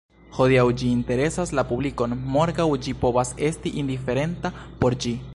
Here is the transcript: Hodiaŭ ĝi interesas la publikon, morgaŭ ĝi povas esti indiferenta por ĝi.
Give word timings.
Hodiaŭ 0.35 0.63
ĝi 0.81 0.87
interesas 0.93 1.51
la 1.59 1.63
publikon, 1.73 2.15
morgaŭ 2.37 2.65
ĝi 2.85 2.93
povas 3.05 3.33
esti 3.49 3.75
indiferenta 3.83 4.53
por 4.81 4.97
ĝi. 5.05 5.15